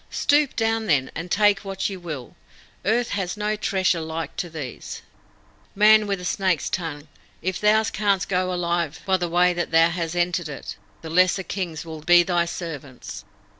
Stoop 0.09 0.55
down, 0.55 0.87
then, 0.87 1.11
and 1.13 1.29
take 1.29 1.59
what 1.59 1.87
ye 1.87 1.95
will. 1.95 2.35
Earth 2.85 3.09
has 3.09 3.37
no 3.37 3.55
treasure 3.55 4.01
like 4.01 4.35
to 4.37 4.49
these. 4.49 5.03
Man 5.75 6.07
with 6.07 6.17
the 6.17 6.25
snake's 6.25 6.71
tongue, 6.71 7.07
if 7.43 7.61
thou 7.61 7.83
canst 7.83 8.27
go 8.27 8.51
alive 8.51 9.01
by 9.05 9.17
the 9.17 9.29
way 9.29 9.53
that 9.53 9.69
thou 9.69 9.91
hast 9.91 10.15
entered 10.15 10.49
it, 10.49 10.75
the 11.03 11.11
lesser 11.11 11.43
Kings 11.43 11.85
will 11.85 12.01
be 12.01 12.23
thy 12.23 12.45
servants!" 12.45 13.25